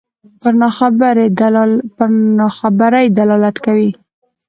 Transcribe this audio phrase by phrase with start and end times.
[0.41, 0.53] پر
[2.93, 3.89] ناخبرۍ دلالت کوي.